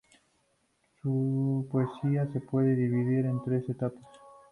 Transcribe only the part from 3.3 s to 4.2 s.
tres etapas.